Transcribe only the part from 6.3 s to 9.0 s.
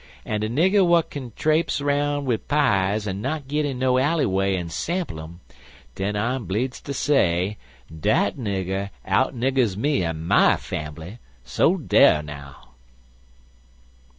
bleedzd ter say dat nigger